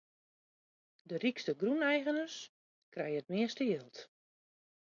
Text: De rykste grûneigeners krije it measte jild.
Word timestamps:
De 1.09 1.15
rykste 1.23 1.51
grûneigeners 1.61 2.35
krije 2.93 3.19
it 3.21 3.27
measte 3.33 3.63
jild. 3.71 3.95